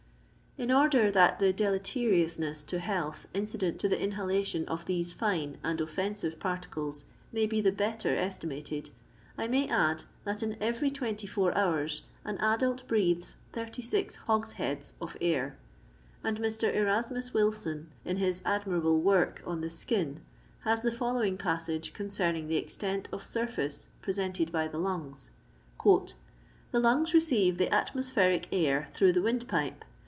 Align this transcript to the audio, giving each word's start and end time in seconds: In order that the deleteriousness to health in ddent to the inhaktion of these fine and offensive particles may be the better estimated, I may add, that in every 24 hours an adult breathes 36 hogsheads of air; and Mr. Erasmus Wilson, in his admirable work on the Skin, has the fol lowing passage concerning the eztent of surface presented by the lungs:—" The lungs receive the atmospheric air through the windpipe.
In 0.57 0.69
order 0.69 1.09
that 1.09 1.39
the 1.39 1.53
deleteriousness 1.53 2.65
to 2.65 2.79
health 2.79 3.25
in 3.33 3.45
ddent 3.45 3.79
to 3.79 3.87
the 3.87 3.95
inhaktion 3.95 4.65
of 4.65 4.83
these 4.85 5.13
fine 5.13 5.57
and 5.63 5.79
offensive 5.79 6.41
particles 6.41 7.05
may 7.31 7.45
be 7.45 7.61
the 7.61 7.71
better 7.71 8.17
estimated, 8.17 8.89
I 9.37 9.47
may 9.47 9.69
add, 9.69 10.03
that 10.25 10.43
in 10.43 10.57
every 10.59 10.91
24 10.91 11.57
hours 11.57 12.01
an 12.25 12.37
adult 12.39 12.85
breathes 12.85 13.37
36 13.53 14.15
hogsheads 14.27 14.95
of 14.99 15.15
air; 15.21 15.57
and 16.21 16.37
Mr. 16.37 16.71
Erasmus 16.75 17.33
Wilson, 17.33 17.89
in 18.03 18.17
his 18.17 18.41
admirable 18.43 18.99
work 18.99 19.41
on 19.45 19.61
the 19.61 19.69
Skin, 19.69 20.19
has 20.65 20.81
the 20.81 20.91
fol 20.91 21.13
lowing 21.13 21.37
passage 21.37 21.93
concerning 21.93 22.49
the 22.49 22.61
eztent 22.61 23.05
of 23.13 23.23
surface 23.23 23.87
presented 24.01 24.51
by 24.51 24.67
the 24.67 24.77
lungs:—" 24.79 25.31
The 25.85 26.13
lungs 26.73 27.13
receive 27.13 27.57
the 27.57 27.73
atmospheric 27.73 28.49
air 28.51 28.89
through 28.91 29.13
the 29.13 29.21
windpipe. 29.21 29.85